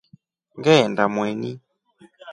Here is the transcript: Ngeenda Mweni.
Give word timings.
Ngeenda 0.57 1.03
Mweni. 1.13 1.51